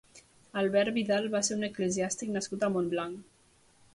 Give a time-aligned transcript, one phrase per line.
[0.61, 3.23] Albert Vidal va ser un eclesiàstic nascut a Montblanc.